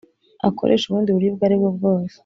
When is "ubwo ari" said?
1.31-1.55